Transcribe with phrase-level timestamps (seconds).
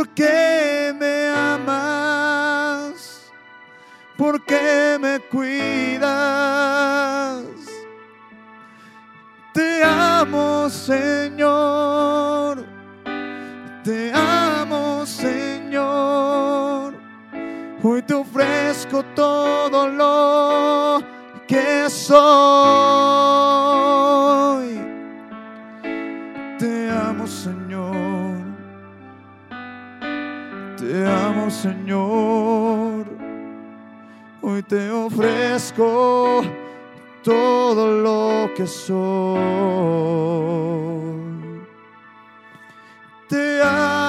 [0.00, 3.20] porque me amas,
[4.16, 6.00] porque me cuidas.
[9.52, 12.64] Te amo, Señor.
[13.84, 16.94] Te amo, Señor.
[17.82, 21.02] Hoy te ofrezco todo lo
[21.46, 23.29] que soy.
[31.62, 33.04] Señor.
[34.40, 36.42] Hoy te ofrezco
[37.22, 39.40] todo lo que soy.
[43.28, 43.99] Te amo,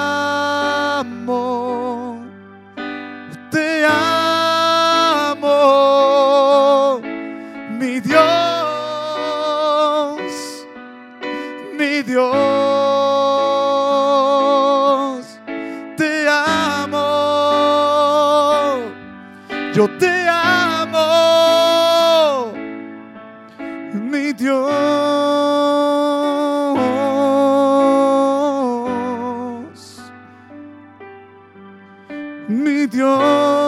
[32.92, 33.61] Dios.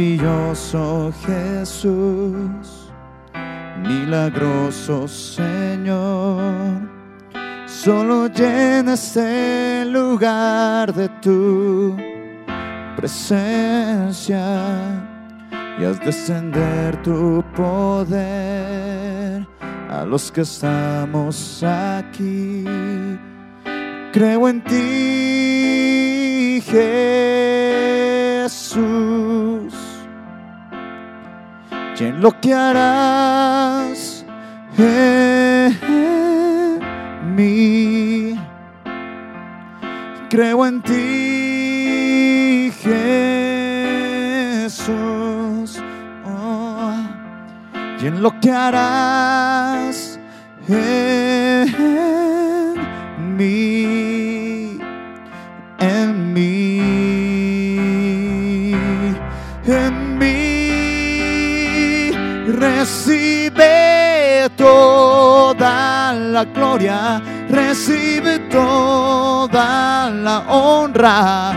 [0.00, 2.90] Maravilloso Jesús,
[3.82, 6.88] milagroso Señor.
[7.66, 11.96] Solo llena este lugar de tu
[12.96, 14.40] presencia
[15.78, 19.46] y haz descender tu poder
[19.88, 22.64] a los que estamos aquí.
[24.12, 26.60] Creo en ti,
[28.46, 28.80] Jesús,
[32.00, 34.24] en lo que harás
[34.78, 35.78] en
[37.34, 38.34] mí.
[40.30, 42.72] Creo en ti,
[44.62, 45.82] Jesús,
[46.24, 46.94] oh,
[48.20, 50.18] lo que harás
[50.68, 51.66] en
[53.36, 53.79] mí,
[62.90, 71.52] Recibe toda la gloria, recibe toda la honra,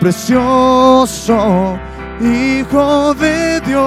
[0.00, 1.78] precioso
[2.20, 3.82] Hijo de Dios,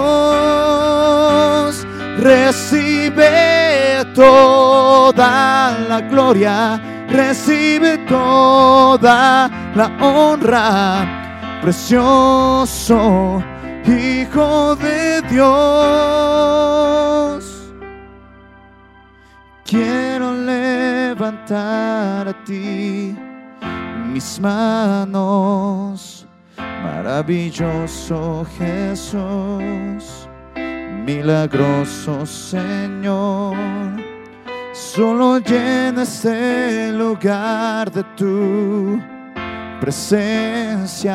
[2.19, 11.05] recibe toda la gloria, recibe toda la honra,
[11.61, 13.43] precioso
[13.87, 15.47] Hijo de Dios.
[19.63, 23.15] Quiero levantar a ti
[24.11, 26.27] mis manos,
[26.57, 30.27] maravilloso Jesús,
[31.05, 33.55] milagroso Señor.
[34.73, 38.99] Solo llena este lugar de tu
[39.79, 41.13] presencia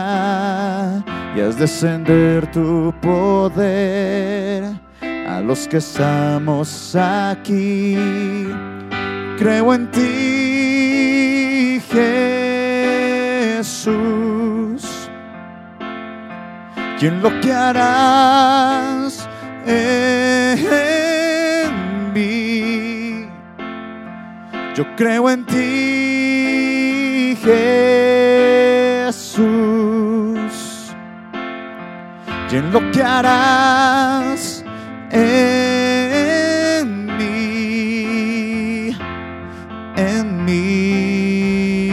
[1.36, 4.64] y haz descender tu poder
[5.28, 7.96] a los que estamos aquí.
[9.38, 11.80] Creo en ti,
[13.58, 14.84] Jesús,
[17.00, 19.28] y en lo que harás
[19.66, 20.52] en
[22.12, 23.26] mí.
[24.74, 25.71] Yo creo en ti,
[32.52, 34.62] y en lo que harás
[35.10, 38.94] en mí,
[39.96, 41.88] en mí,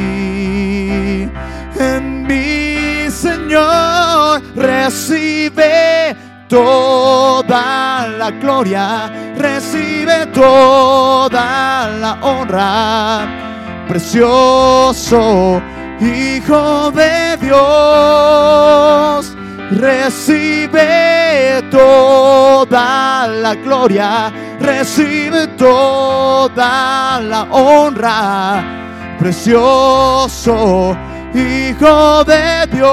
[1.79, 6.15] en mí, Señor, recibe
[6.50, 13.27] toda la gloria, recibe toda la honra,
[13.88, 15.62] precioso
[16.01, 19.28] Hijo de Dios,
[19.71, 28.63] recibe toda la gloria, recibe toda la honra,
[29.19, 30.98] precioso
[31.33, 32.89] Hijo de Dios.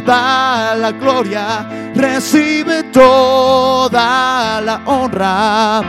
[0.00, 5.82] Toda la gloria, recibe toda la honra.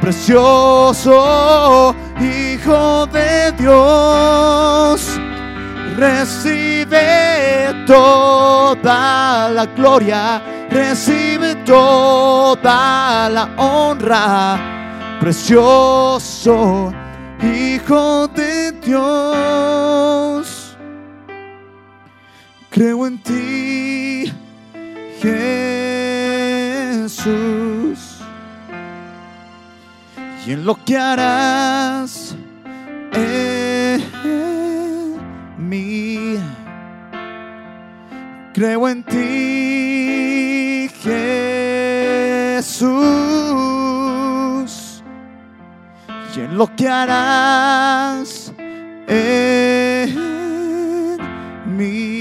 [0.00, 1.14] Precioso
[2.20, 5.18] Hijo de Dios,
[5.96, 14.58] recibe toda la gloria, recibe toda la honra.
[15.20, 16.92] Precioso
[17.42, 20.51] Hijo de Dios,
[22.72, 24.32] creo en ti,
[27.00, 27.28] Jesús,
[30.46, 32.34] y en lo que harás
[33.12, 34.02] en
[35.58, 36.38] mí.
[38.54, 41.42] Creo en ti, Jesús,
[46.34, 48.50] y en lo que harás
[49.08, 50.16] en
[51.76, 52.11] mí.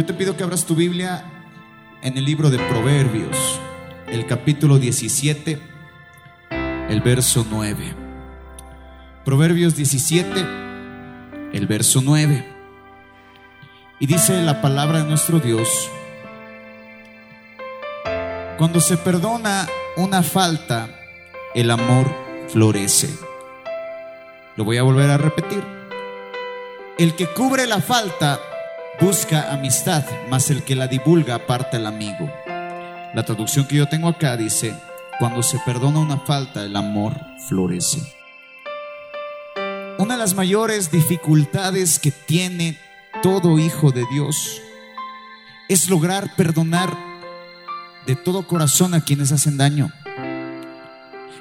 [0.00, 1.22] Yo te pido que abras tu Biblia
[2.00, 3.60] en el libro de Proverbios,
[4.06, 5.60] el capítulo 17,
[6.88, 7.94] el verso 9.
[9.26, 10.40] Proverbios 17,
[11.52, 12.48] el verso 9.
[13.98, 15.90] Y dice la palabra de nuestro Dios,
[18.56, 19.68] cuando se perdona
[19.98, 20.88] una falta,
[21.54, 22.10] el amor
[22.48, 23.10] florece.
[24.56, 25.62] Lo voy a volver a repetir.
[26.96, 28.40] El que cubre la falta
[28.98, 32.30] busca amistad, mas el que la divulga aparta el amigo.
[33.14, 34.74] La traducción que yo tengo acá dice,
[35.18, 37.14] cuando se perdona una falta, el amor
[37.48, 38.00] florece.
[39.98, 42.78] Una de las mayores dificultades que tiene
[43.22, 44.62] todo hijo de Dios
[45.68, 46.96] es lograr perdonar
[48.06, 49.92] de todo corazón a quienes hacen daño.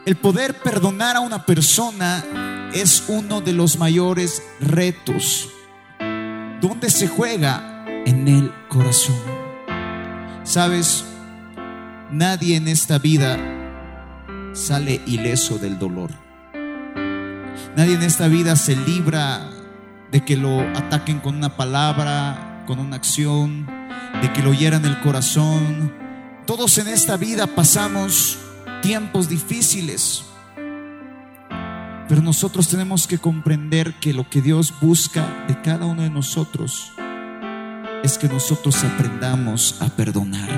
[0.06, 2.24] El poder perdonar a una persona
[2.74, 5.50] es uno de los mayores retos
[6.62, 7.86] ¿Dónde se juega?
[8.06, 9.16] En el corazón.
[10.44, 11.06] Sabes,
[12.12, 13.38] nadie en esta vida
[14.52, 16.12] sale ileso del dolor.
[17.78, 19.50] Nadie en esta vida se libra
[20.12, 23.66] de que lo ataquen con una palabra, con una acción,
[24.22, 25.94] de que lo hieran el corazón.
[26.46, 28.38] Todos en esta vida pasamos
[28.82, 30.26] tiempos difíciles.
[32.10, 36.92] Pero nosotros tenemos que comprender que lo que Dios busca de cada uno de nosotros
[38.04, 40.50] es que nosotros aprendamos a perdonar.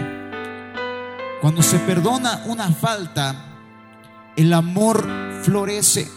[1.42, 3.60] Cuando se perdona una falta,
[4.38, 5.06] el amor
[5.44, 6.10] florece.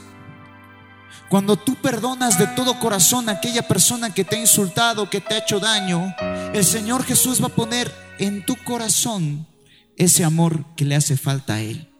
[1.29, 5.35] Cuando tú perdonas de todo corazón a aquella persona que te ha insultado, que te
[5.35, 6.15] ha hecho daño,
[6.53, 9.49] el Señor Jesús va a poner en tu corazón
[9.97, 11.91] ese amor que le hace falta a Él.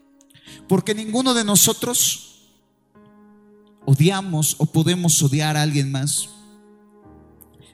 [0.69, 2.24] Porque ninguno de nosotros
[3.85, 6.29] odiamos o podemos odiar a alguien más.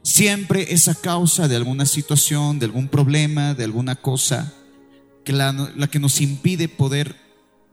[0.03, 4.53] Siempre es a causa de alguna situación, de algún problema, de alguna cosa,
[5.23, 7.15] que la, que nos impide poder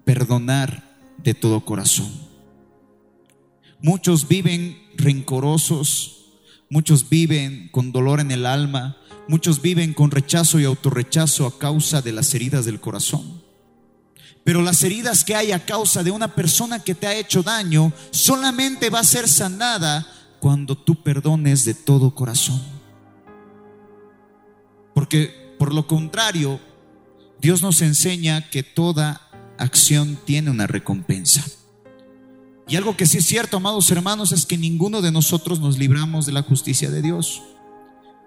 [0.04, 0.84] perdonar
[1.22, 2.10] de todo corazón.
[3.80, 6.26] Muchos viven rencorosos,
[6.68, 12.02] muchos viven con dolor en el alma, muchos viven con rechazo y autorrechazo a causa
[12.02, 13.47] de las heridas del corazón.
[14.44, 17.92] Pero las heridas que hay a causa de una persona que te ha hecho daño
[18.10, 20.06] solamente va a ser sanada
[20.40, 22.62] cuando tú perdones de todo corazón.
[24.94, 26.60] Porque por lo contrario,
[27.40, 29.20] Dios nos enseña que toda
[29.58, 31.44] acción tiene una recompensa.
[32.68, 36.26] Y algo que sí es cierto, amados hermanos, es que ninguno de nosotros nos libramos
[36.26, 37.42] de la justicia de Dios.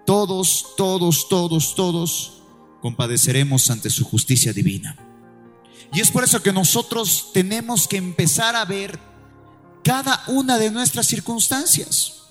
[0.04, 2.42] Todos, todos, todos, todos
[2.80, 4.96] compadeceremos ante su justicia divina.
[5.92, 8.98] Y es por eso que nosotros tenemos que empezar a ver
[9.84, 12.22] cada una de nuestras circunstancias.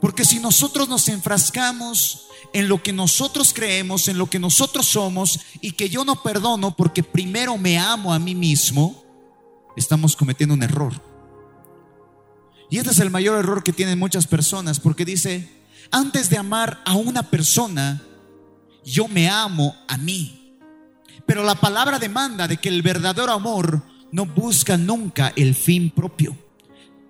[0.00, 5.38] Porque si nosotros nos enfrascamos en lo que nosotros creemos, en lo que nosotros somos,
[5.60, 9.04] y que yo no perdono porque primero me amo a mí mismo,
[9.76, 11.00] estamos cometiendo un error.
[12.68, 15.48] Y este es el mayor error que tienen muchas personas, porque dice,
[15.92, 18.02] antes de amar a una persona,
[18.84, 20.41] yo me amo a mí.
[21.26, 26.36] Pero la palabra demanda de que el verdadero amor no busca nunca el fin propio.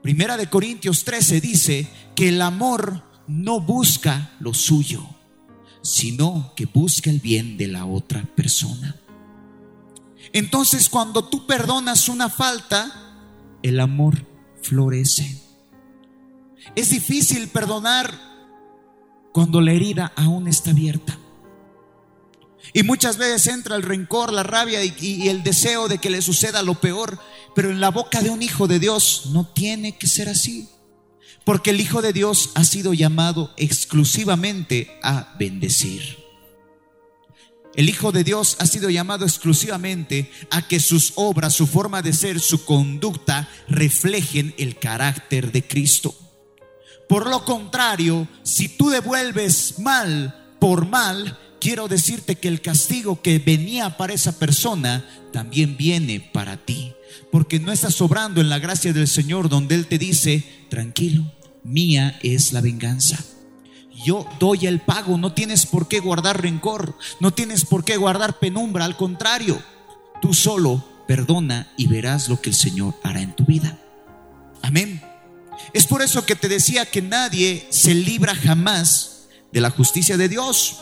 [0.03, 5.07] Primera de Corintios 13 dice que el amor no busca lo suyo,
[5.83, 8.97] sino que busca el bien de la otra persona.
[10.33, 13.15] Entonces cuando tú perdonas una falta,
[13.63, 14.27] el amor
[14.63, 15.41] florece.
[16.75, 18.13] Es difícil perdonar
[19.33, 21.19] cuando la herida aún está abierta.
[22.73, 26.63] Y muchas veces entra el rencor, la rabia y, el deseo de que le suceda
[26.63, 27.19] lo peor.
[27.55, 30.69] Pero en la boca de un hijo de Dios no tiene que ser así.
[31.45, 36.19] Porque el Hijo de Dios ha sido llamado exclusivamente a bendecir.
[37.75, 42.13] El Hijo de Dios ha sido llamado exclusivamente a que sus obras, su forma de
[42.13, 46.15] ser, su conducta reflejen el carácter de Cristo.
[47.09, 53.39] Por lo contrario, si tú devuelves mal por mal, quiero decirte que el castigo que
[53.39, 56.93] venía para esa persona también viene para ti.
[57.31, 62.19] Porque no estás sobrando en la gracia del Señor donde Él te dice, tranquilo, mía
[62.25, 63.25] es la venganza.
[64.05, 68.41] Yo doy el pago, no tienes por qué guardar rencor, no tienes por qué guardar
[68.41, 69.63] penumbra, al contrario,
[70.21, 73.79] tú solo perdona y verás lo que el Señor hará en tu vida.
[74.63, 75.01] Amén.
[75.73, 80.29] Es por eso que te decía que nadie se libra jamás de la justicia de
[80.29, 80.81] Dios.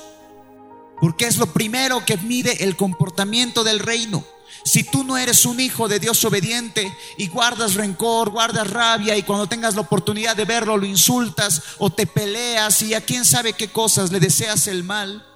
[1.00, 4.24] Porque es lo primero que mide el comportamiento del reino.
[4.64, 9.22] Si tú no eres un hijo de Dios obediente y guardas rencor, guardas rabia y
[9.22, 13.54] cuando tengas la oportunidad de verlo lo insultas o te peleas y a quién sabe
[13.54, 15.26] qué cosas le deseas el mal,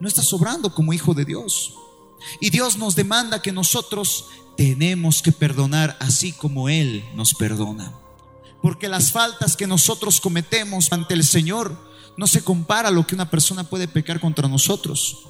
[0.00, 1.74] no estás sobrando como hijo de Dios.
[2.40, 7.92] Y Dios nos demanda que nosotros tenemos que perdonar así como Él nos perdona.
[8.60, 11.87] Porque las faltas que nosotros cometemos ante el Señor
[12.18, 15.28] no se compara a lo que una persona puede pecar contra nosotros.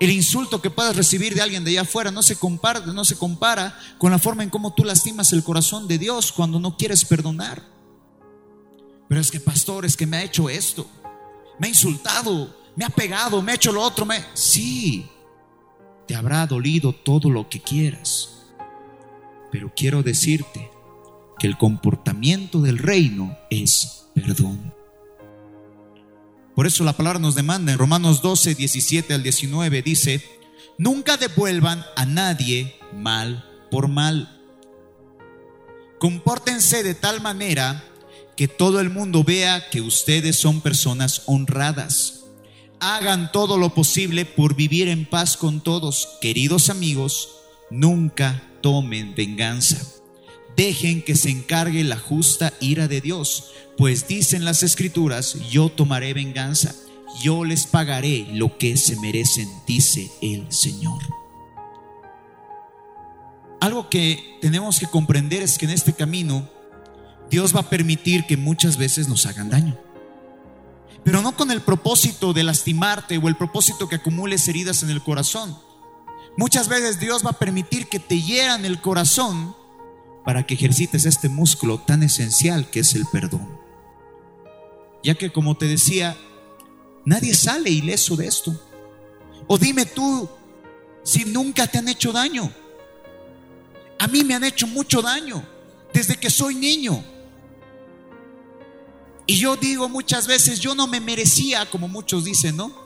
[0.00, 3.18] El insulto que puedas recibir de alguien de allá afuera no se compara, no se
[3.18, 7.04] compara con la forma en cómo tú lastimas el corazón de Dios cuando no quieres
[7.04, 7.62] perdonar.
[9.06, 10.86] Pero es que pastor, es que me ha hecho esto,
[11.58, 15.06] me ha insultado, me ha pegado, me ha hecho lo otro, me sí,
[16.08, 18.46] te habrá dolido todo lo que quieras.
[19.50, 20.70] Pero quiero decirte
[21.38, 24.81] que el comportamiento del reino es perdón.
[26.54, 30.22] Por eso la palabra nos demanda en Romanos 12, 17 al 19, dice,
[30.76, 34.40] nunca devuelvan a nadie mal por mal.
[35.98, 37.84] Compórtense de tal manera
[38.36, 42.24] que todo el mundo vea que ustedes son personas honradas.
[42.80, 46.18] Hagan todo lo posible por vivir en paz con todos.
[46.20, 47.30] Queridos amigos,
[47.70, 50.01] nunca tomen venganza.
[50.56, 56.12] Dejen que se encargue la justa ira de Dios pues dicen las escrituras, yo tomaré
[56.14, 56.74] venganza,
[57.22, 61.02] yo les pagaré lo que se merecen, dice el Señor.
[63.60, 66.48] Algo que tenemos que comprender es que en este camino
[67.30, 69.78] Dios va a permitir que muchas veces nos hagan daño.
[71.04, 75.02] Pero no con el propósito de lastimarte o el propósito que acumules heridas en el
[75.02, 75.56] corazón.
[76.36, 79.56] Muchas veces Dios va a permitir que te hieran el corazón
[80.24, 83.62] para que ejercites este músculo tan esencial que es el perdón
[85.02, 86.16] ya que como te decía,
[87.04, 88.58] nadie sale ileso de esto.
[89.46, 90.28] O dime tú
[91.02, 92.52] si nunca te han hecho daño.
[93.98, 95.44] A mí me han hecho mucho daño
[95.92, 97.04] desde que soy niño.
[99.26, 102.81] Y yo digo muchas veces, yo no me merecía, como muchos dicen, ¿no?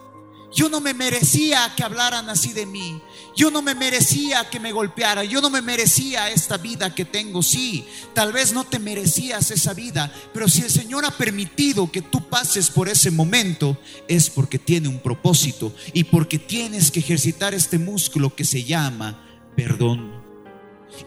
[0.55, 3.01] Yo no me merecía que hablaran así de mí.
[3.37, 5.25] Yo no me merecía que me golpeara.
[5.25, 7.43] Yo no me merecía esta vida que tengo.
[7.43, 7.85] Sí,
[8.15, 10.13] tal vez no te merecías esa vida.
[10.33, 14.89] Pero si el Señor ha permitido que tú pases por ese momento, es porque tiene
[14.89, 19.23] un propósito y porque tienes que ejercitar este músculo que se llama
[19.57, 20.23] perdón.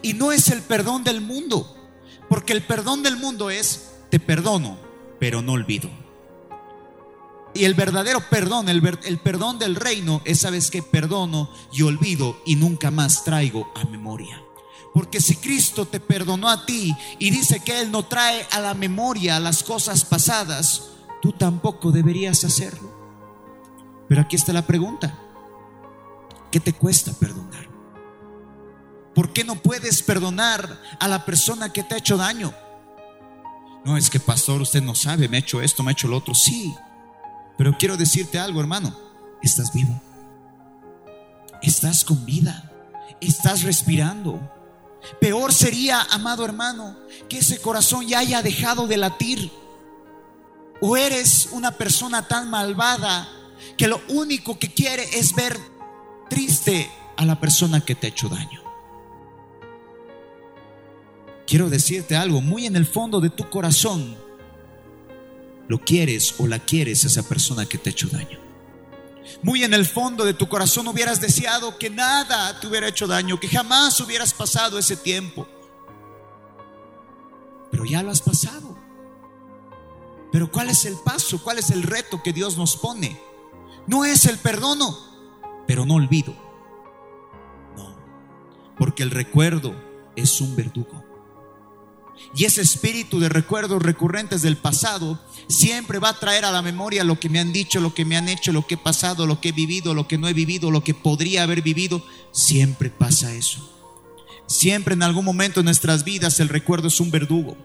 [0.01, 1.75] Y no es el perdón del mundo.
[2.27, 4.77] Porque el perdón del mundo es, te perdono,
[5.19, 5.89] pero no olvido.
[7.53, 8.81] Y el verdadero perdón, el,
[9.19, 14.41] perdón del reino es, sabes que perdono y olvido y nunca más traigo a memoria.
[14.93, 18.73] Porque si Cristo te perdonó a ti y dice que Él no trae a la
[18.73, 20.89] memoria las cosas pasadas,
[21.21, 22.89] tú tampoco deberías hacerlo.
[24.07, 25.17] Pero aquí está la pregunta.
[26.51, 27.69] ¿Qué te cuesta perdonar?
[29.13, 32.53] ¿Por qué no puedes perdonar a la persona que te ha hecho daño?
[33.85, 36.17] No es que pastor, usted no sabe, me ha hecho esto, me ha hecho lo
[36.17, 36.33] otro.
[36.33, 36.75] Sí,
[37.59, 38.95] pero quiero decirte algo, hermano.
[39.43, 40.01] Estás vivo.
[41.61, 42.71] Estás con vida.
[43.19, 44.39] Estás respirando.
[45.19, 46.97] Peor sería, amado hermano,
[47.27, 49.51] que ese corazón ya haya dejado de latir.
[50.79, 53.27] O eres una persona tan malvada
[53.77, 55.59] que lo único que quiere es ver
[56.29, 58.61] triste a la persona que te ha hecho daño.
[61.45, 64.15] Quiero decirte algo, muy en el fondo de tu corazón,
[65.69, 68.39] lo quieres o la quieres esa persona que te ha hecho daño.
[69.43, 73.39] Muy en el fondo de tu corazón hubieras deseado que nada te hubiera hecho daño,
[73.39, 75.47] que jamás hubieras pasado ese tiempo.
[77.71, 78.77] Pero ya lo has pasado.
[80.31, 81.41] Pero ¿cuál es el paso?
[81.43, 83.21] ¿Cuál es el reto que Dios nos pone?
[83.85, 84.97] No es el perdono,
[85.67, 86.35] pero no olvido.
[87.77, 87.95] No,
[88.75, 89.75] porque el recuerdo
[90.15, 91.08] es un verdugo.
[92.35, 97.03] Y ese espíritu de recuerdos recurrentes del pasado siempre va a traer a la memoria
[97.03, 99.41] lo que me han dicho, lo que me han hecho, lo que he pasado, lo
[99.41, 102.05] que he vivido, lo que no he vivido, lo que podría haber vivido.
[102.31, 103.67] Siempre pasa eso.
[104.45, 107.57] Siempre en algún momento en nuestras vidas el recuerdo es un verdugo.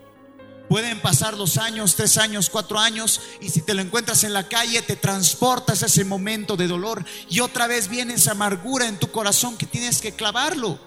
[0.68, 4.48] Pueden pasar los años, tres años, cuatro años, y si te lo encuentras en la
[4.48, 9.10] calle, te transportas ese momento de dolor y otra vez viene esa amargura en tu
[9.10, 10.78] corazón que tienes que clavarlo.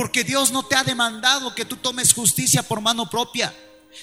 [0.00, 3.54] Porque Dios no te ha demandado que tú tomes justicia por mano propia,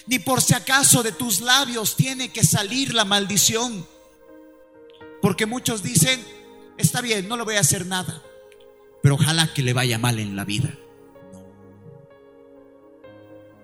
[0.06, 3.84] ni por si acaso de tus labios tiene que salir la maldición.
[5.20, 6.24] Porque muchos dicen,
[6.76, 8.22] está bien, no le voy a hacer nada,
[9.02, 10.72] pero ojalá que le vaya mal en la vida.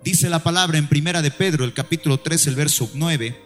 [0.02, 3.40] Dice la palabra en Primera de Pedro, el capítulo 3, el verso 9,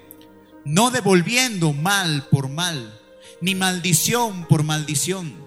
[0.65, 2.99] no devolviendo mal por mal,
[3.43, 5.47] ni maldición por maldición,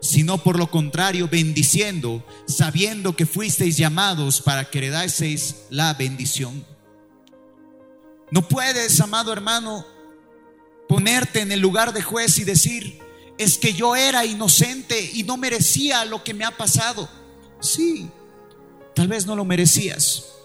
[0.00, 6.64] sino por lo contrario, bendiciendo, sabiendo que fuisteis llamados para que heredaseis la bendición.
[8.30, 9.86] No puedes, amado hermano,
[10.88, 13.00] ponerte en el lugar de juez y decir,
[13.38, 17.08] es que yo era inocente y no merecía lo que me ha pasado.
[17.60, 18.08] Sí,
[18.94, 20.36] tal vez no lo merecías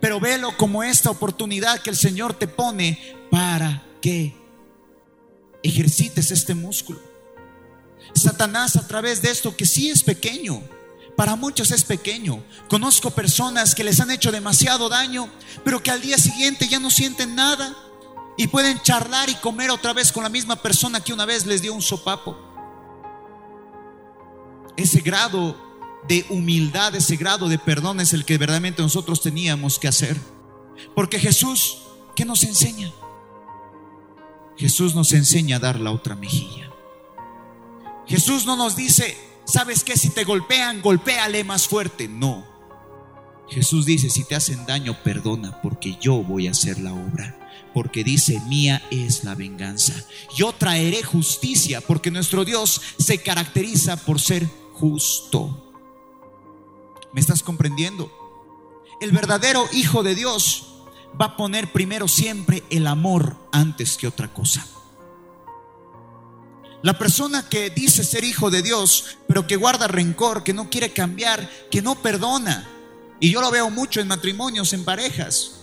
[0.00, 4.34] pero velo como esta oportunidad que el Señor te pone para que
[5.62, 7.00] ejercites este músculo.
[8.14, 10.62] Satanás a través de esto que sí es pequeño,
[11.18, 12.44] para muchos es pequeño.
[12.68, 15.28] Conozco personas que les han hecho demasiado daño,
[15.64, 17.76] pero que al día siguiente ya no sienten nada
[18.36, 21.60] y pueden charlar y comer otra vez con la misma persona que una vez les
[21.60, 22.38] dio un sopapo.
[24.76, 25.56] Ese grado
[26.06, 30.16] de humildad, ese grado de perdón es el que verdaderamente nosotros teníamos que hacer.
[30.94, 31.78] Porque Jesús,
[32.14, 32.92] ¿qué nos enseña?
[34.56, 36.67] Jesús nos enseña a dar la otra mejilla.
[38.08, 39.96] Jesús no nos dice, ¿sabes qué?
[39.96, 42.08] Si te golpean, golpéale más fuerte.
[42.08, 42.46] No.
[43.48, 47.38] Jesús dice, si te hacen daño, perdona, porque yo voy a hacer la obra.
[47.74, 49.94] Porque dice, mía es la venganza.
[50.34, 55.72] Yo traeré justicia, porque nuestro Dios se caracteriza por ser justo.
[57.12, 58.10] ¿Me estás comprendiendo?
[59.00, 60.66] El verdadero Hijo de Dios
[61.20, 64.66] va a poner primero siempre el amor antes que otra cosa.
[66.82, 70.92] La persona que dice ser hijo de Dios, pero que guarda rencor, que no quiere
[70.92, 72.68] cambiar, que no perdona,
[73.20, 75.62] y yo lo veo mucho en matrimonios, en parejas,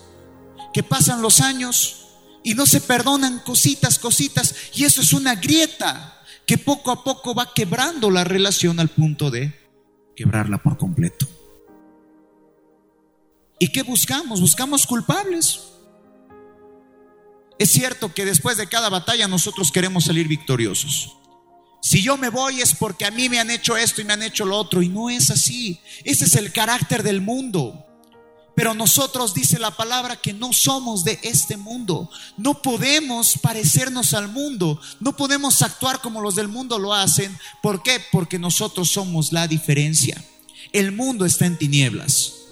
[0.74, 2.08] que pasan los años
[2.44, 7.34] y no se perdonan cositas, cositas, y eso es una grieta que poco a poco
[7.34, 9.54] va quebrando la relación al punto de
[10.16, 11.28] quebrarla por completo.
[13.58, 14.42] ¿Y qué buscamos?
[14.42, 15.65] Buscamos culpables.
[17.58, 21.18] Es cierto que después de cada batalla nosotros queremos salir victoriosos.
[21.82, 24.24] Si yo me voy es porque a mí me han hecho esto y me han
[24.24, 24.82] hecho lo otro.
[24.82, 25.80] Y no es así.
[26.04, 27.86] Ese es el carácter del mundo.
[28.56, 32.10] Pero nosotros dice la palabra que no somos de este mundo.
[32.38, 34.80] No podemos parecernos al mundo.
[35.00, 37.38] No podemos actuar como los del mundo lo hacen.
[37.62, 38.02] ¿Por qué?
[38.12, 40.24] Porque nosotros somos la diferencia.
[40.74, 42.46] El mundo está en tinieblas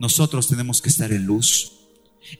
[0.00, 1.72] nosotros tenemos que estar en luz.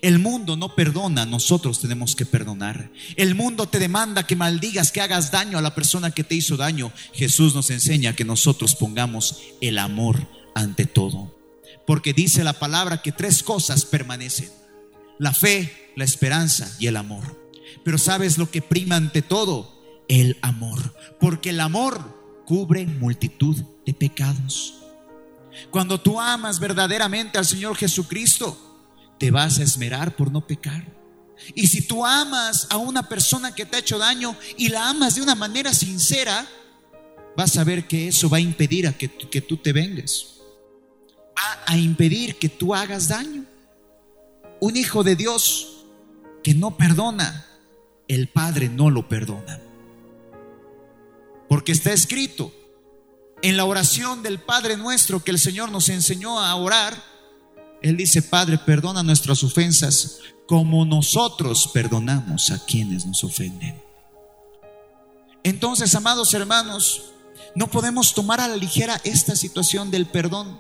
[0.03, 2.91] El mundo no perdona, nosotros tenemos que perdonar.
[3.17, 6.57] El mundo te demanda que maldigas, que hagas daño a la persona que te hizo
[6.57, 6.93] daño.
[7.13, 11.37] Jesús nos enseña que nosotros pongamos el amor ante todo.
[11.87, 14.51] Porque dice la palabra que tres cosas permanecen.
[15.19, 17.39] La fe, la esperanza y el amor.
[17.85, 19.81] Pero ¿sabes lo que prima ante todo?
[20.09, 20.95] El amor.
[21.19, 24.75] Porque el amor cubre multitud de pecados.
[25.71, 28.70] Cuando tú amas verdaderamente al Señor Jesucristo,
[29.21, 30.83] te vas a esmerar por no pecar.
[31.55, 35.15] Y si tú amas a una persona que te ha hecho daño y la amas
[35.15, 36.49] de una manera sincera,
[37.37, 40.39] vas a ver que eso va a impedir a que, tú te vengas.
[41.37, 43.45] Va a impedir que tú hagas daño.
[44.59, 45.85] Un hijo de Dios
[46.43, 47.47] que no perdona,
[48.09, 49.61] el Padre no lo perdona.
[51.47, 52.55] Porque está escrito,
[53.43, 57.10] en la oración del Padre nuestro que el Señor nos enseñó a orar,
[57.83, 63.81] Él dice, Padre, perdona nuestras ofensas como nosotros perdonamos a quienes nos ofenden.
[65.43, 67.13] Entonces, amados hermanos,
[67.55, 70.59] no podemos tomar a la ligera esta situación del perdón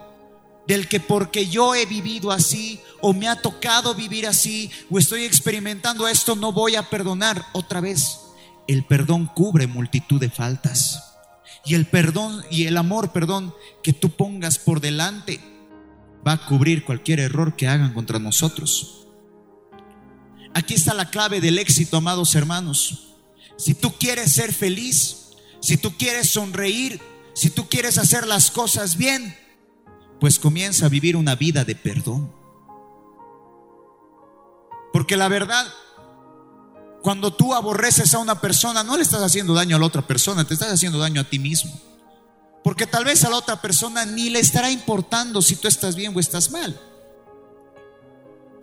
[0.67, 5.25] del que porque yo he vivido así o me ha tocado vivir así o estoy
[5.25, 8.21] experimentando esto, no voy a perdonar otra vez.
[8.69, 11.17] El perdón cubre multitud de faltas.
[11.65, 13.53] Y el perdón y el amor, perdón,
[13.83, 15.41] que tú pongas por delante
[16.27, 19.07] va a cubrir cualquier error que hagan contra nosotros.
[20.55, 23.15] Aquí está la clave del éxito, amados hermanos.
[23.57, 27.01] Si tú quieres ser feliz, si tú quieres sonreír,
[27.35, 29.37] si tú quieres hacer las cosas bien,
[30.19, 32.33] pues comienza a vivir una vida de perdón.
[34.93, 35.67] Porque la verdad,
[37.03, 40.45] cuando tú aborreces a una persona, no le estás haciendo daño a la otra persona,
[40.45, 41.73] te estás haciendo daño a ti mismo.
[42.63, 46.13] Porque tal vez a la otra persona ni le estará importando si tú estás bien
[46.15, 46.79] o estás mal.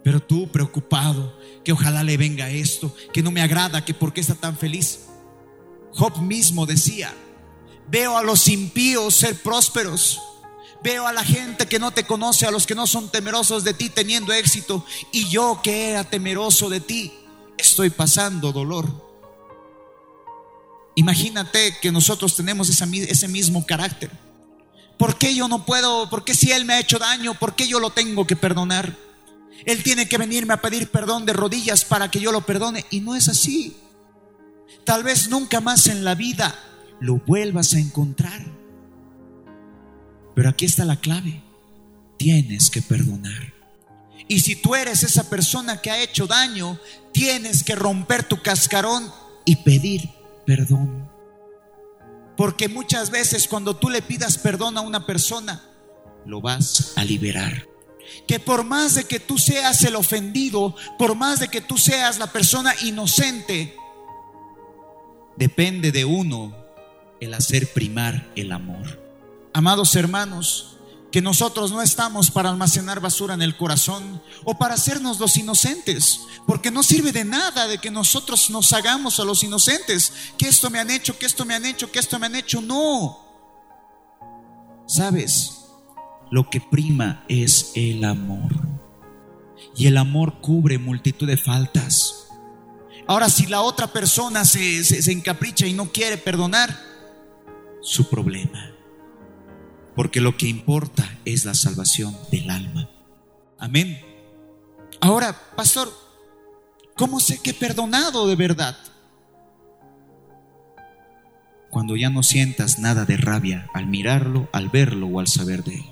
[0.03, 4.21] Pero tú preocupado, que ojalá le venga esto, que no me agrada, que por qué
[4.21, 5.07] está tan feliz.
[5.93, 7.13] Job mismo decía,
[7.89, 10.21] veo a los impíos ser prósperos,
[10.83, 13.73] veo a la gente que no te conoce, a los que no son temerosos de
[13.73, 17.13] ti teniendo éxito, y yo que era temeroso de ti,
[17.57, 19.06] estoy pasando dolor.
[20.97, 24.09] Imagínate que nosotros tenemos ese mismo carácter.
[24.97, 26.09] ¿Por qué yo no puedo?
[26.09, 27.35] ¿Por qué si Él me ha hecho daño?
[27.35, 28.97] ¿Por qué yo lo tengo que perdonar?
[29.63, 32.83] Él tiene que venirme a pedir perdón de rodillas para que yo lo perdone.
[32.89, 33.77] Y no es así.
[34.85, 36.57] Tal vez nunca más en la vida
[36.99, 38.43] lo vuelvas a encontrar.
[40.33, 41.43] Pero aquí está la clave.
[42.17, 43.53] Tienes que perdonar.
[44.27, 46.79] Y si tú eres esa persona que ha hecho daño,
[47.13, 49.13] tienes que romper tu cascarón
[49.45, 50.16] y pedir
[50.47, 51.11] perdón.
[52.37, 55.61] Porque muchas veces cuando tú le pidas perdón a una persona,
[56.25, 57.67] lo vas a liberar.
[58.25, 62.17] Que por más de que tú seas el ofendido, por más de que tú seas
[62.17, 63.75] la persona inocente,
[65.35, 66.55] depende de uno
[67.19, 69.03] el hacer primar el amor.
[69.53, 70.76] Amados hermanos,
[71.17, 76.27] que nosotros no estamos para almacenar basura en el corazón o para hacernos los inocentes,
[76.45, 80.69] porque no sirve de nada de que nosotros nos hagamos a los inocentes, que esto
[80.69, 83.17] me han hecho, que esto me han hecho, que esto me han hecho, no.
[84.85, 85.65] ¿Sabes?
[86.29, 88.51] Lo que prima es el amor.
[89.75, 92.27] Y el amor cubre multitud de faltas.
[93.07, 96.79] Ahora, si la otra persona se, se, se encapricha y no quiere perdonar,
[97.81, 98.76] su problema
[99.97, 102.87] porque lo que importa es la salvación del alma.
[103.57, 103.99] Amén.
[105.01, 105.91] Ahora, pastor,
[106.95, 108.77] ¿cómo sé que he perdonado de verdad?
[111.71, 115.77] Cuando ya no sientas nada de rabia al mirarlo, al verlo o al saber de
[115.77, 115.85] él.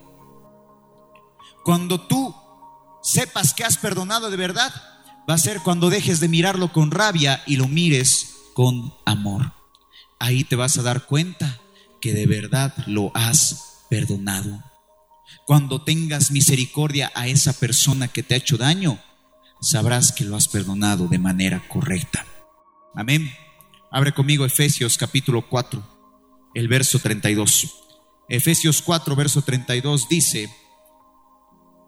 [1.63, 2.36] Cuando tú
[3.02, 4.72] sepas que has perdonado de verdad,
[5.28, 9.54] va a ser cuando dejes de mirarlo con rabia y lo mires con amor.
[10.20, 11.60] Ahí te vas a dar cuenta
[12.00, 14.63] que de verdad lo has perdonado.
[15.45, 19.00] Cuando tengas misericordia a esa persona que te ha hecho daño,
[19.62, 22.26] sabrás que lo has perdonado de manera correcta.
[22.93, 23.32] Amén.
[23.91, 25.84] Abre conmigo Efesios capítulo 4,
[26.54, 27.74] el verso 32.
[28.28, 30.50] Efesios 4, verso 32 dice,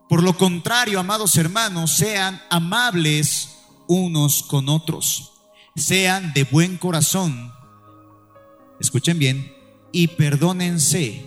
[0.10, 3.58] por lo contrario, amados hermanos, sean amables
[3.88, 5.34] unos con otros,
[5.76, 7.52] sean de buen corazón,
[8.80, 9.54] escuchen bien,
[9.92, 11.26] y perdónense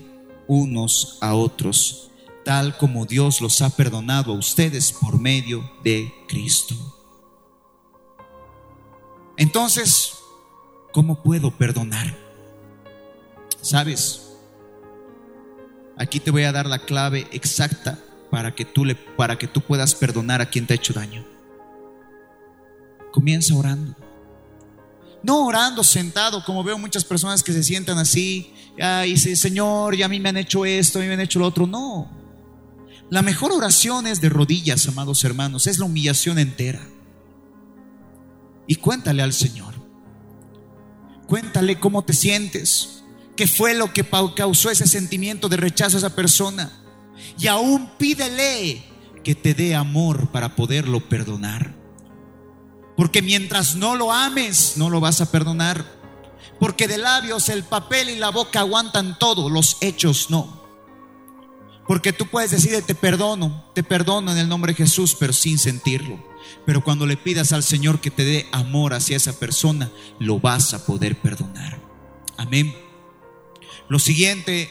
[0.50, 2.10] unos a otros,
[2.44, 6.74] tal como Dios los ha perdonado a ustedes por medio de Cristo.
[9.36, 10.14] Entonces,
[10.92, 12.18] ¿cómo puedo perdonar?
[13.60, 14.32] ¿Sabes?
[15.96, 19.60] Aquí te voy a dar la clave exacta para que tú le para que tú
[19.60, 21.24] puedas perdonar a quien te ha hecho daño.
[23.12, 23.94] Comienza orando.
[25.22, 30.06] No orando sentado, como veo muchas personas que se sientan así, y dice, Señor, ya
[30.06, 31.66] a mí me han hecho esto, a mí me han hecho lo otro.
[31.66, 32.11] No.
[33.11, 36.80] La mejor oración es de rodillas, amados hermanos, es la humillación entera.
[38.66, 39.74] Y cuéntale al Señor.
[41.26, 43.02] Cuéntale cómo te sientes,
[43.37, 46.72] qué fue lo que causó ese sentimiento de rechazo a esa persona.
[47.38, 48.85] Y aún pídele
[49.22, 51.79] que te dé amor para poderlo perdonar.
[53.00, 55.86] Porque mientras no lo ames, no lo vas a perdonar.
[56.58, 60.60] Porque de labios el papel y la boca aguantan todo, los hechos no.
[61.86, 65.58] Porque tú puedes decir, te perdono, te perdono en el nombre de Jesús, pero sin
[65.58, 66.22] sentirlo.
[66.66, 70.74] Pero cuando le pidas al Señor que te dé amor hacia esa persona, lo vas
[70.74, 71.80] a poder perdonar.
[72.36, 72.76] Amén.
[73.88, 74.70] Lo siguiente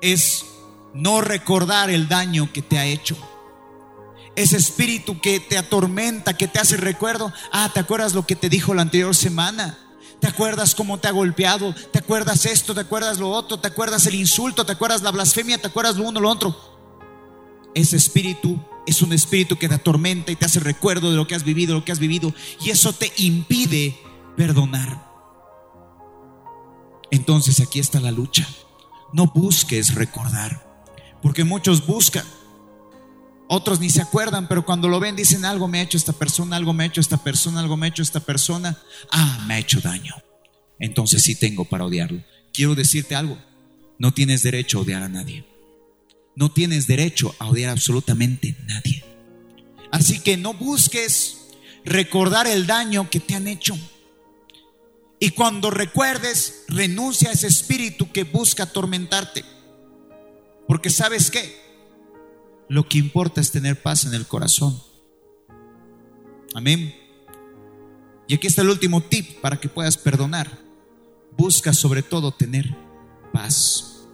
[0.00, 0.46] es
[0.94, 3.18] no recordar el daño que te ha hecho
[4.42, 7.32] ese espíritu que te atormenta, que te hace recuerdo.
[7.52, 9.78] Ah, ¿te acuerdas lo que te dijo la anterior semana?
[10.20, 11.74] ¿Te acuerdas cómo te ha golpeado?
[11.92, 12.74] ¿Te acuerdas esto?
[12.74, 13.58] ¿Te acuerdas lo otro?
[13.60, 14.66] ¿Te acuerdas el insulto?
[14.66, 15.58] ¿Te acuerdas la blasfemia?
[15.58, 16.78] ¿Te acuerdas lo uno, lo otro?
[17.74, 21.34] ese espíritu es un espíritu que te atormenta y te hace recuerdo de lo que
[21.34, 23.98] has vivido, lo que has vivido, y eso te impide
[24.36, 25.06] perdonar.
[27.10, 28.48] Entonces aquí está la lucha.
[29.12, 30.66] No busques recordar,
[31.22, 32.24] porque muchos buscan.
[33.48, 36.56] Otros ni se acuerdan, pero cuando lo ven dicen algo me ha hecho esta persona,
[36.56, 38.76] algo me ha hecho esta persona, algo me ha hecho esta persona.
[39.10, 40.14] Ah, me ha hecho daño.
[40.78, 42.22] Entonces sí tengo para odiarlo.
[42.52, 43.38] Quiero decirte algo.
[43.98, 45.46] No tienes derecho a odiar a nadie.
[46.36, 49.02] No tienes derecho a odiar absolutamente a nadie.
[49.90, 51.38] Así que no busques
[51.86, 53.76] recordar el daño que te han hecho.
[55.18, 59.44] Y cuando recuerdes, renuncia a ese espíritu que busca atormentarte.
[60.68, 61.67] Porque sabes qué?
[62.68, 64.80] Lo que importa es tener paz en el corazón.
[66.54, 66.94] Amén.
[68.26, 70.50] Y aquí está el último tip para que puedas perdonar.
[71.36, 72.76] Busca sobre todo tener
[73.32, 74.06] paz.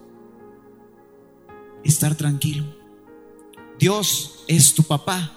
[1.82, 2.64] Estar tranquilo.
[3.78, 5.32] Dios es tu papá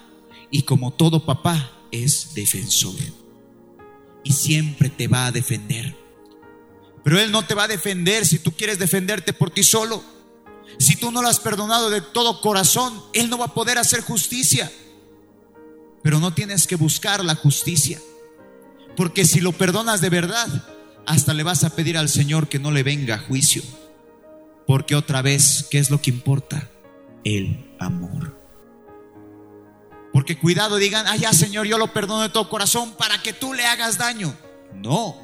[0.50, 2.94] y como todo papá es defensor
[4.22, 5.96] y siempre te va a defender.
[7.02, 10.02] Pero Él no te va a defender si tú quieres defenderte por ti solo.
[10.78, 14.02] Si tú no lo has perdonado de todo corazón, Él no va a poder hacer
[14.02, 14.70] justicia.
[16.02, 18.00] Pero no tienes que buscar la justicia.
[18.96, 20.46] Porque si lo perdonas de verdad,
[21.06, 23.62] hasta le vas a pedir al Señor que no le venga juicio.
[24.66, 26.68] Porque otra vez, ¿qué es lo que importa?
[27.24, 28.38] El amor.
[30.12, 33.54] Porque cuidado, digan, ah, ya Señor, yo lo perdono de todo corazón para que tú
[33.54, 34.36] le hagas daño.
[34.74, 35.16] No.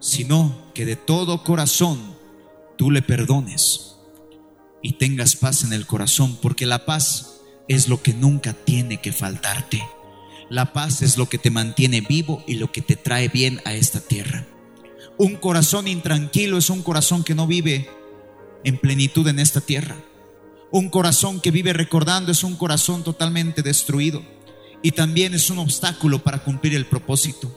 [0.00, 2.17] Sino que de todo corazón
[2.78, 3.96] tú le perdones
[4.82, 9.12] y tengas paz en el corazón, porque la paz es lo que nunca tiene que
[9.12, 9.82] faltarte.
[10.48, 13.74] La paz es lo que te mantiene vivo y lo que te trae bien a
[13.74, 14.46] esta tierra.
[15.18, 17.90] Un corazón intranquilo es un corazón que no vive
[18.64, 19.96] en plenitud en esta tierra.
[20.70, 24.22] Un corazón que vive recordando es un corazón totalmente destruido
[24.82, 27.52] y también es un obstáculo para cumplir el propósito.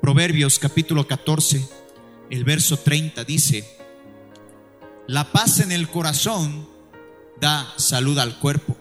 [0.00, 1.64] Proverbios capítulo 14,
[2.30, 3.81] el verso 30 dice,
[5.08, 6.68] la paz en el corazón
[7.40, 8.76] da salud al cuerpo.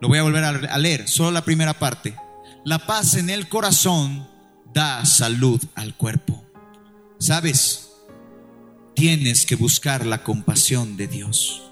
[0.00, 2.16] Lo voy a volver a leer, solo la primera parte.
[2.64, 4.28] La paz en el corazón
[4.72, 6.44] da salud al cuerpo.
[7.18, 7.90] ¿Sabes?
[8.94, 11.62] Tienes que buscar la compasión de Dios.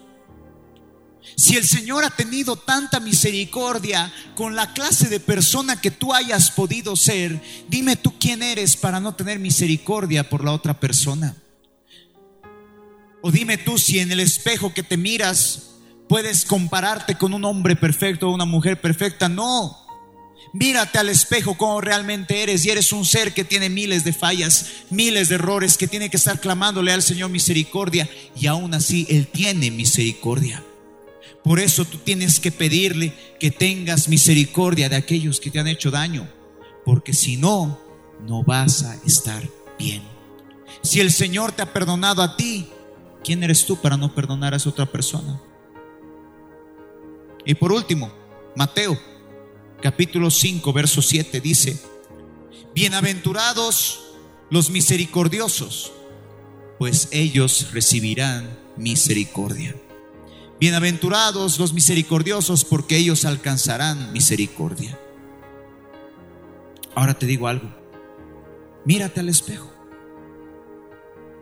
[1.37, 6.51] Si el Señor ha tenido tanta misericordia con la clase de persona que tú hayas
[6.51, 11.37] podido ser, dime tú quién eres para no tener misericordia por la otra persona.
[13.27, 15.71] O dime tú si en el espejo que te miras
[16.09, 19.29] puedes compararte con un hombre perfecto o una mujer perfecta.
[19.29, 19.77] No.
[20.53, 24.85] Mírate al espejo como realmente eres y eres un ser que tiene miles de fallas,
[24.91, 28.09] miles de errores, que tiene que estar clamándole al Señor misericordia
[28.41, 30.63] y aún así Él tiene misericordia.
[31.43, 35.91] Por eso tú tienes que pedirle que tengas misericordia de aquellos que te han hecho
[35.91, 36.31] daño,
[36.85, 37.81] porque si no,
[38.25, 39.43] no vas a estar
[39.81, 40.05] bien.
[40.83, 42.69] Si el Señor te ha perdonado a ti,
[43.27, 45.43] ¿quién eres tú para no perdonar a esa otra persona?
[47.45, 48.13] Y por último,
[48.55, 48.97] Mateo
[49.83, 51.83] capítulo 5, verso 7 dice,
[52.73, 54.13] bienaventurados
[54.49, 55.93] los misericordiosos,
[56.79, 59.75] pues ellos recibirán misericordia.
[60.61, 64.99] Bienaventurados los misericordiosos, porque ellos alcanzarán misericordia.
[66.95, 67.69] Ahora te digo algo,
[68.85, 69.76] mírate al espejo.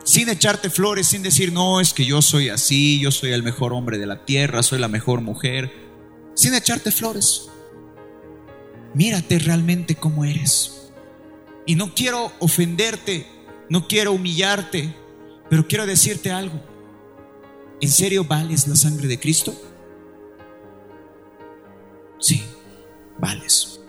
[0.05, 3.73] Sin echarte flores, sin decir, no, es que yo soy así, yo soy el mejor
[3.73, 5.73] hombre de la tierra, soy la mejor mujer.
[6.35, 7.49] Sin echarte flores.
[8.95, 10.93] Mírate realmente como eres.
[11.67, 13.27] Y no quiero ofenderte,
[13.69, 14.95] no quiero humillarte,
[15.49, 16.61] pero quiero decirte algo
[17.81, 19.55] ¿En serio vales la sangre de Cristo?
[22.19, 22.43] Sí,
[23.19, 23.81] vales.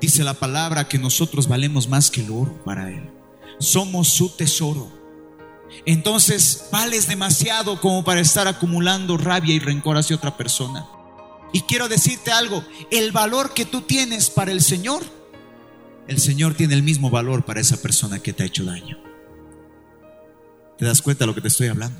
[0.00, 3.08] Dice la palabra que nosotros valemos más que el oro para Él.
[3.60, 4.99] Somos su tesoro.
[5.86, 10.86] Entonces vales demasiado como para estar acumulando rabia y rencor hacia otra persona.
[11.52, 15.02] Y quiero decirte algo, el valor que tú tienes para el Señor,
[16.06, 18.98] el Señor tiene el mismo valor para esa persona que te ha hecho daño.
[20.78, 21.98] ¿Te das cuenta de lo que te estoy hablando?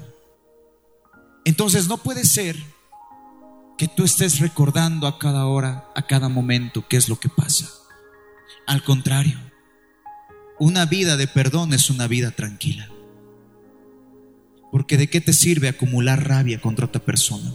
[1.45, 2.57] Entonces no puede ser
[3.77, 7.71] que tú estés recordando a cada hora, a cada momento qué es lo que pasa.
[8.67, 9.39] Al contrario,
[10.59, 12.89] una vida de perdón es una vida tranquila.
[14.71, 17.53] Porque de qué te sirve acumular rabia contra otra persona?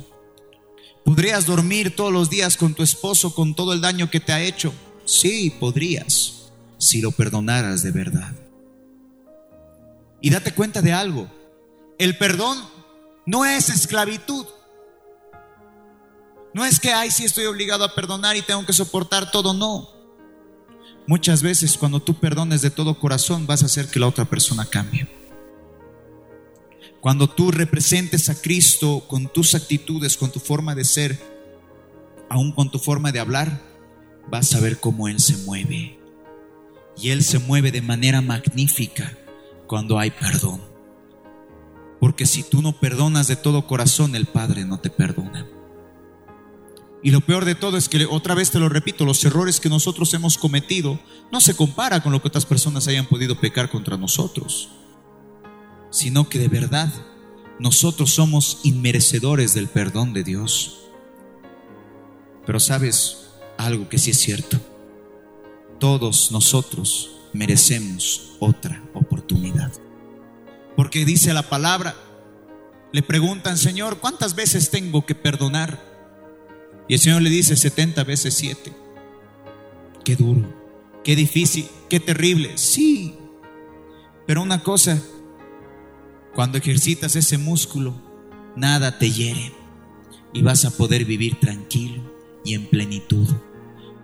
[1.03, 4.41] ¿Podrías dormir todos los días con tu esposo con todo el daño que te ha
[4.41, 4.73] hecho?
[5.05, 8.33] Sí, podrías, si lo perdonaras de verdad.
[10.19, 11.29] Y date cuenta de algo,
[11.99, 12.57] el perdón
[13.27, 14.45] No es esclavitud.
[16.53, 19.89] No es que, ay, sí estoy obligado a perdonar y tengo que soportar todo, no.
[21.07, 24.65] Muchas veces cuando tú perdones de todo corazón vas a hacer que la otra persona
[24.65, 25.07] cambie.
[27.05, 31.21] Cuando tú representes a Cristo con tus actitudes, con tu forma de ser,
[32.31, 33.61] aún con tu forma de hablar,
[34.31, 35.99] vas a ver cómo Él se mueve.
[36.97, 39.15] Y Él se mueve de manera magnífica
[39.67, 40.61] cuando hay perdón.
[41.99, 45.47] Porque si tú no perdonas de todo corazón, el Padre no te perdona.
[47.03, 49.69] Y lo peor de todo es que, otra vez te lo repito, los errores que
[49.69, 50.99] nosotros hemos cometido
[51.31, 54.69] no se compara con lo que otras personas hayan podido pecar contra nosotros,
[55.89, 56.91] sino que de verdad
[57.59, 60.81] nosotros somos inmerecedores del perdón de Dios.
[62.45, 64.59] Pero sabes algo que sí es cierto,
[65.79, 69.71] todos nosotros merecemos otra oportunidad.
[70.75, 71.95] Porque dice la palabra,
[72.91, 75.79] le preguntan, Señor, ¿cuántas veces tengo que perdonar?
[76.87, 78.73] Y el Señor le dice 70 veces 7.
[80.03, 80.53] Qué duro,
[81.03, 82.57] qué difícil, qué terrible.
[82.57, 83.15] Sí,
[84.25, 85.01] pero una cosa,
[86.35, 87.95] cuando ejercitas ese músculo,
[88.57, 89.53] nada te hiere
[90.33, 92.03] y vas a poder vivir tranquilo
[92.43, 93.27] y en plenitud.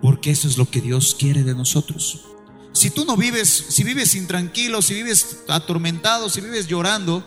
[0.02, 2.26] Porque eso es lo que Dios quiere de nosotros.
[2.72, 7.24] Si tú no vives, si vives intranquilo, si vives atormentado, si vives llorando,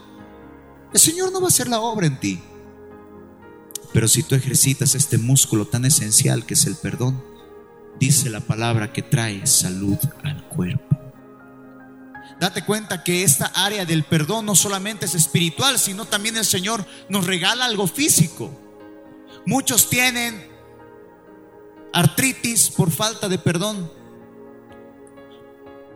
[0.93, 2.40] el Señor no va a hacer la obra en ti.
[3.93, 7.23] Pero si tú ejercitas este músculo tan esencial que es el perdón,
[8.01, 10.94] dice la palabra que trae salud al cuerpo.
[12.40, 16.85] Date cuenta que esta área del perdón no solamente es espiritual, sino también el Señor
[17.09, 18.51] nos regala algo físico.
[19.47, 20.49] Muchos tienen
[21.92, 23.90] artritis por falta de perdón.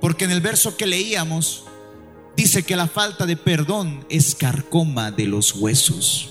[0.01, 1.64] Porque en el verso que leíamos
[2.37, 6.31] dice que la falta de perdón es carcoma de los huesos.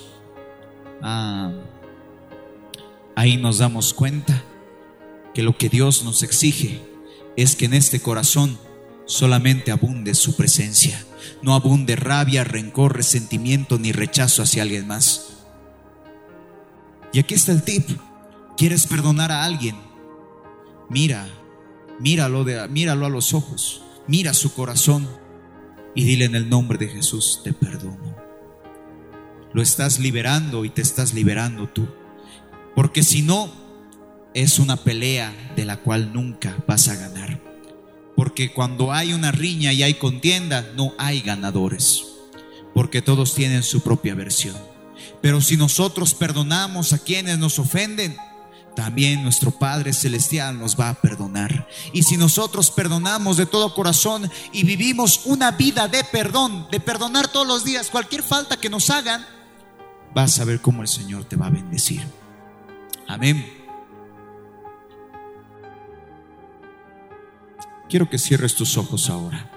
[1.02, 1.52] Ah,
[3.16, 4.42] ahí nos damos cuenta
[5.34, 6.82] que lo que Dios nos exige
[7.36, 8.58] es que en este corazón
[9.08, 11.04] solamente abunde su presencia,
[11.42, 15.38] no abunde rabia, rencor, resentimiento ni rechazo hacia alguien más.
[17.12, 17.90] Y aquí está el tip.
[18.56, 19.76] ¿Quieres perdonar a alguien?
[20.90, 21.28] Mira,
[22.00, 25.08] míralo, de, míralo a los ojos, mira su corazón
[25.96, 28.28] y dile en el nombre de Jesús, te perdono
[29.58, 31.88] lo estás liberando y te estás liberando tú.
[32.76, 33.52] Porque si no,
[34.36, 37.42] es una pelea de la cual nunca vas a ganar.
[38.18, 42.04] Porque cuando hay una riña y hay contienda, no hay ganadores.
[42.74, 44.58] Porque todos tienen su propia versión.
[45.22, 48.18] Pero si nosotros perdonamos a quienes nos ofenden,
[48.76, 51.68] también nuestro Padre Celestial nos va a perdonar.
[51.94, 57.28] Y si nosotros perdonamos de todo corazón y vivimos una vida de perdón, de perdonar
[57.28, 59.24] todos los días cualquier falta que nos hagan,
[60.16, 62.02] vas a ver cómo el Señor te va a bendecir.
[63.08, 63.57] Amén.
[67.90, 69.50] Quiero que cierres tus ojos ahora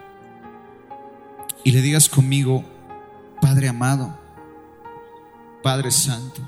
[1.65, 2.65] y le digas conmigo,
[3.41, 4.19] Padre amado,
[5.63, 6.41] Padre Santo,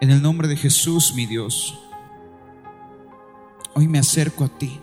[0.00, 1.80] en el nombre de Jesús, mi Dios,
[3.74, 4.80] hoy me acerco a ti,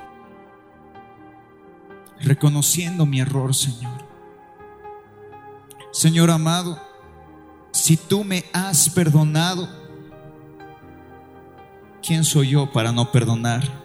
[2.20, 4.06] reconociendo mi error, Señor.
[5.92, 6.82] Señor amado,
[7.72, 9.70] si tú me has perdonado,
[12.02, 13.81] ¿quién soy yo para no perdonar?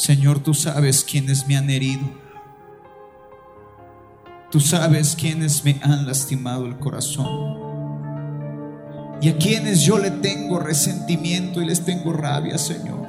[0.00, 2.00] Señor, tú sabes quiénes me han herido.
[4.50, 7.58] Tú sabes quiénes me han lastimado el corazón.
[9.20, 13.06] Y a quienes yo le tengo resentimiento y les tengo rabia, Señor.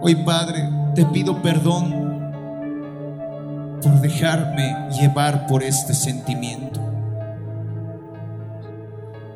[0.00, 1.92] Hoy, Padre, te pido perdón
[3.80, 6.80] por dejarme llevar por este sentimiento.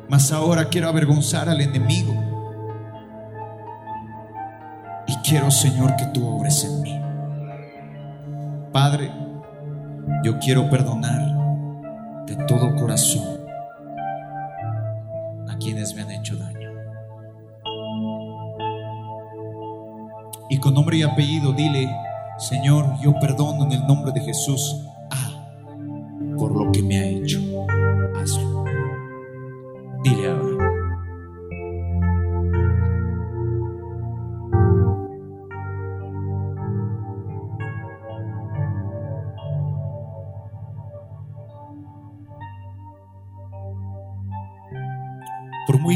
[0.09, 2.26] Mas ahora quiero avergonzar al enemigo.
[5.37, 6.99] Quiero, Señor, que tú obres en mí.
[8.71, 9.11] Padre,
[10.23, 13.45] yo quiero perdonar de todo corazón
[15.47, 16.71] a quienes me han hecho daño.
[20.49, 21.87] Y con nombre y apellido dile,
[22.39, 25.51] Señor, yo perdono en el nombre de Jesús ah,
[26.35, 27.39] por lo que me ha hecho.
[28.19, 28.65] Hazlo.
[30.03, 30.46] Dile ahora.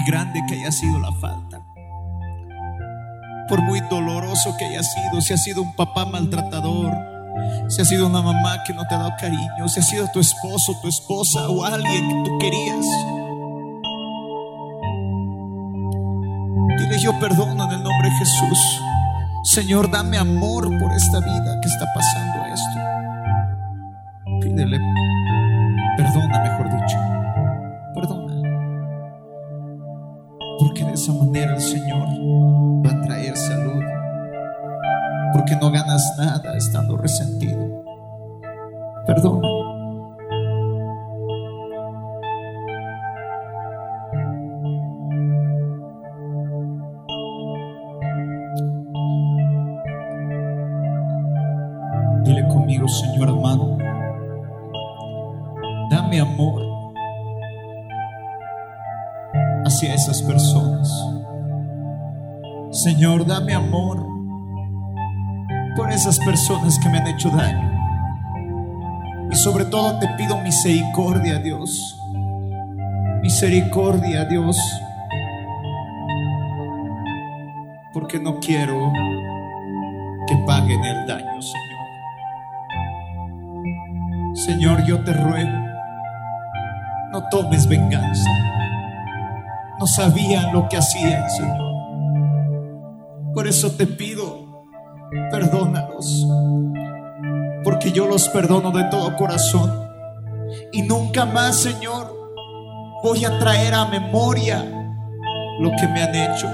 [0.06, 1.62] Grande que haya sido la falta
[3.52, 6.98] por muy doloroso que haya sido, si ha sido un papá maltratador,
[7.68, 10.20] Si ha sido una mamá que no te ha dado cariño, si ha sido tu
[10.22, 12.86] esposo, tu esposa o alguien que tú querías.
[16.78, 18.60] Dile yo perdono en el nombre de Jesús.
[19.44, 22.80] Señor, dame amor por esta vida que está pasando esto.
[24.42, 24.78] Pídele,
[63.32, 64.06] dame amor
[65.78, 67.72] por esas personas que me han hecho daño.
[69.32, 71.98] Y sobre todo te pido misericordia, Dios.
[73.22, 74.58] Misericordia, Dios.
[77.94, 78.92] Porque no quiero
[80.28, 81.62] que paguen el daño, Señor.
[84.36, 85.58] Señor, yo te ruego,
[87.14, 88.30] no tomes venganza.
[89.80, 91.71] No sabían lo que hacían, Señor.
[93.34, 94.66] Por eso te pido,
[95.32, 96.28] perdónalos.
[97.64, 99.72] Porque yo los perdono de todo corazón.
[100.72, 102.14] Y nunca más, Señor,
[103.04, 104.64] voy a traer a memoria
[105.60, 106.50] lo que me han hecho.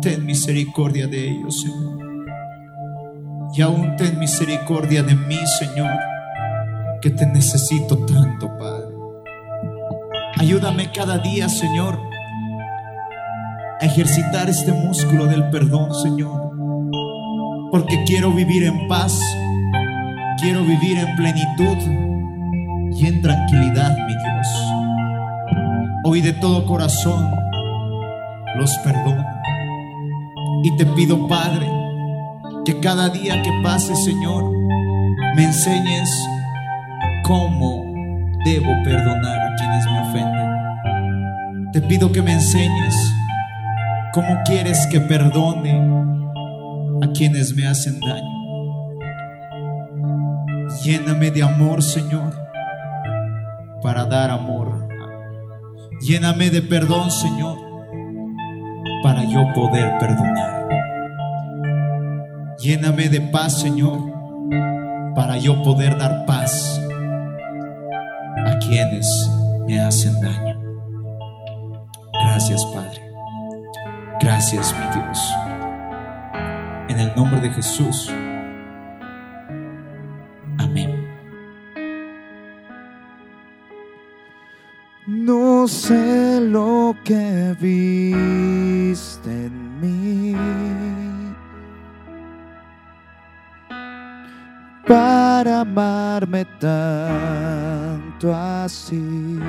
[0.00, 1.98] Ten misericordia de ellos, Señor.
[3.54, 5.90] Y aún ten misericordia de mí, Señor,
[7.00, 8.94] que te necesito tanto, Padre.
[10.38, 11.98] Ayúdame cada día, Señor,
[13.82, 16.52] a ejercitar este músculo del perdón, Señor.
[17.72, 19.18] Porque quiero vivir en paz,
[20.38, 21.78] quiero vivir en plenitud
[22.96, 24.46] y en tranquilidad, mi Dios.
[26.04, 27.28] Hoy de todo corazón
[28.56, 29.24] los perdono.
[30.62, 31.68] Y te pido, Padre,
[32.64, 34.44] que cada día que pase, Señor,
[35.34, 36.08] me enseñes
[37.24, 37.82] cómo
[38.44, 41.72] debo perdonar a quienes me ofenden.
[41.72, 42.94] Te pido que me enseñes
[44.12, 45.72] cómo quieres que perdone
[47.02, 48.32] a quienes me hacen daño.
[50.84, 52.34] Lléname de amor, Señor,
[53.82, 54.88] para dar amor.
[56.00, 57.56] Lléname de perdón, Señor,
[59.02, 60.68] para yo poder perdonar.
[62.58, 63.98] Lléname de paz, Señor,
[65.14, 66.80] para yo poder dar paz
[68.46, 69.30] a quienes
[69.66, 70.60] me hacen daño.
[72.12, 73.01] Gracias, Padre.
[74.22, 75.34] Gracias, mi Dios.
[76.88, 78.08] En el nombre de Jesús.
[80.58, 81.08] Amén.
[85.08, 90.36] No sé lo que viste en mí
[94.86, 99.40] para amarme tanto así.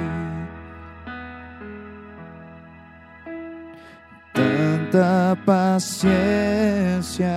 [4.93, 7.33] Tanta paciencia,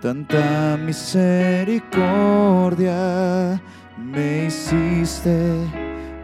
[0.00, 3.60] tanta misericordia
[3.98, 5.68] me hiciste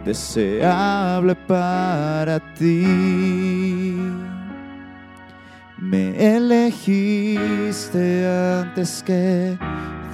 [0.07, 3.99] deseable para ti.
[5.77, 8.27] Me elegiste
[8.63, 9.59] antes que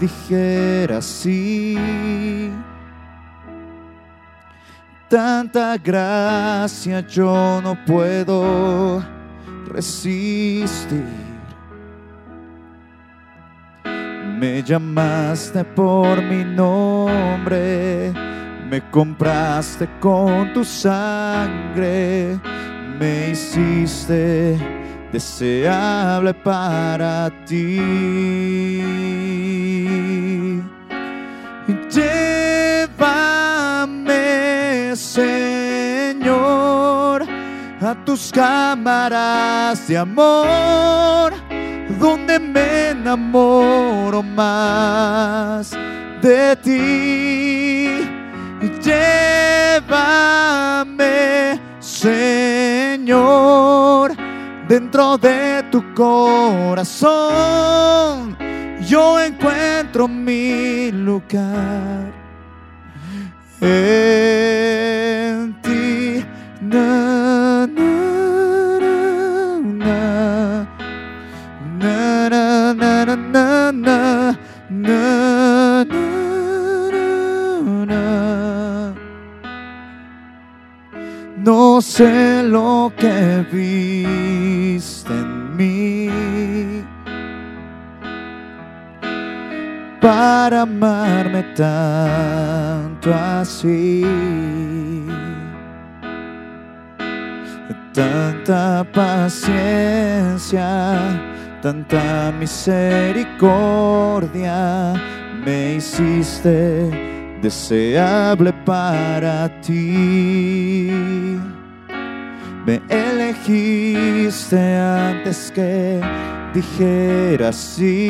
[0.00, 2.50] dijera sí.
[5.08, 9.21] Tanta gracia yo no puedo
[9.72, 11.04] resistir.
[14.38, 18.12] Me llamaste por mi nombre,
[18.68, 22.38] me compraste con tu sangre,
[22.98, 24.58] me hiciste
[25.12, 27.80] deseable para ti.
[31.94, 33.26] Llévame,
[38.04, 41.32] tus cámaras de amor,
[41.98, 45.72] donde me enamoro más
[46.20, 47.88] de ti.
[48.82, 50.00] Llévame,
[51.80, 53.22] Señor,
[54.68, 57.12] dentro de tu corazón.
[58.80, 62.12] Yo encuentro mi lugar
[63.60, 66.24] en ti.
[81.44, 86.08] No sé lo que viste en mí
[90.00, 94.41] para amarme tanto así.
[97.92, 100.66] Tanta paciencia,
[101.60, 104.94] tanta misericordia
[105.44, 106.88] me hiciste
[107.42, 110.90] deseable para ti.
[112.64, 116.00] Me elegiste antes que
[116.54, 118.08] dijera sí.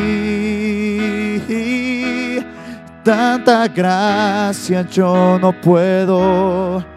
[3.03, 6.92] Tanta gracia yo no puedo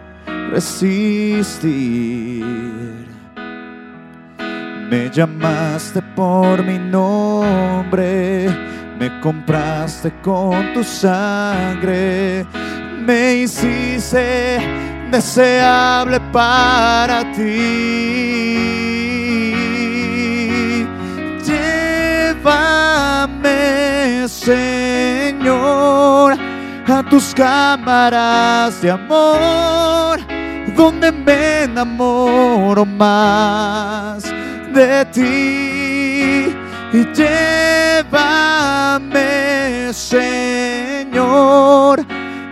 [0.52, 2.44] resistir.
[4.90, 8.48] Me llamaste por mi nombre,
[8.98, 12.46] me compraste con tu sangre,
[13.04, 14.58] me hiciste
[15.10, 18.76] deseable para ti.
[22.36, 23.48] Llévame,
[24.28, 25.56] Señor,
[26.86, 30.20] a tus cámaras de amor,
[30.76, 34.22] donde me enamoro más
[34.74, 36.54] de ti.
[36.92, 38.04] Y llévame,
[39.92, 42.04] Señor,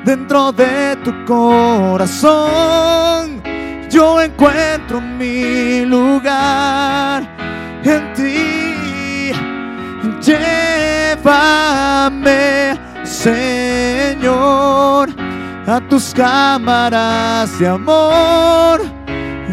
[0.05, 3.41] dentro de tu corazón.
[3.91, 7.23] Yo encuentro mi lugar
[7.85, 9.31] en ti.
[10.21, 11.25] Llévame,
[13.05, 15.09] Señor,
[15.67, 18.83] a tus cámaras de amor,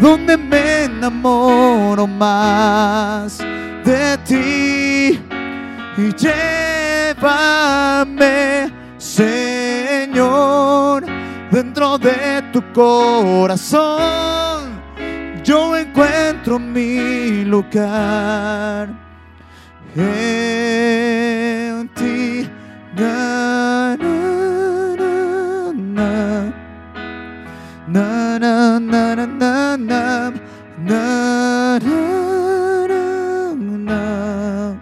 [0.00, 3.38] donde me enamoro más
[3.84, 5.18] de ti.
[5.96, 6.12] Y
[7.14, 11.04] llévame, Señor,
[11.50, 14.80] dentro de tu corazón.
[15.42, 18.88] Yo encuentro mi lugar
[19.96, 22.48] en ti.
[27.88, 30.32] Na, na, na, na, na, na.
[30.84, 31.94] Na, na,
[33.54, 34.74] na, na.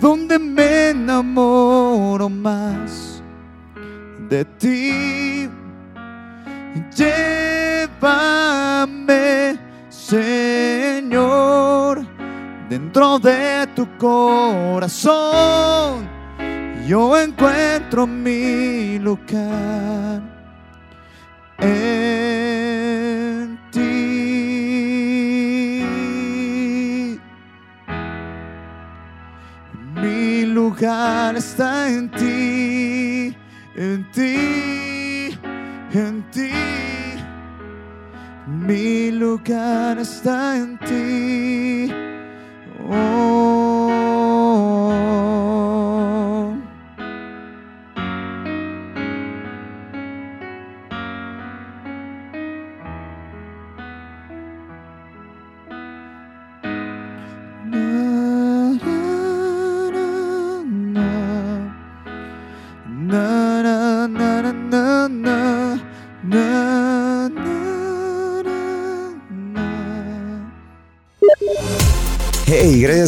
[0.02, 3.24] donde me enamoro más
[4.30, 5.50] de ti.
[6.96, 8.40] Llévame,
[9.90, 12.06] Señor,
[12.70, 16.08] dentro de tu corazón.
[16.88, 20.22] Yo encuentro mi lugar
[21.60, 23.90] en ti.
[30.02, 33.36] Mi lugar está en ti,
[33.76, 34.79] en ti,
[39.30, 41.79] lugar está en ti.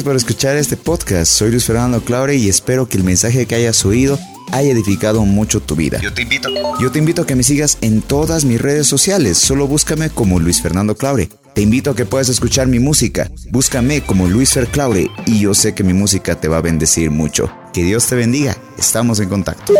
[0.02, 1.32] Gracias por escuchar este podcast.
[1.32, 4.18] Soy Luis Fernando Claure y espero que el mensaje que hayas oído
[4.52, 6.00] haya edificado mucho tu vida.
[6.02, 6.50] Yo te invito.
[6.80, 9.38] Yo te invito a que me sigas en todas mis redes sociales.
[9.38, 11.30] Solo búscame como Luis Fernando Claure.
[11.54, 13.30] Te invito a que puedas escuchar mi música.
[13.52, 17.12] Búscame como Luis Fer Claure y yo sé que mi música te va a bendecir
[17.12, 17.52] mucho.
[17.74, 18.58] Que Dios te bendiga.
[18.78, 19.74] Estamos en contacto.